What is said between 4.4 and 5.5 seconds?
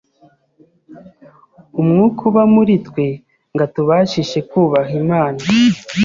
kwubaha Imana